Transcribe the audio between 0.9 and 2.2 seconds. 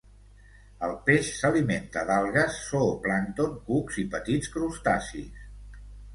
peix s'alimenta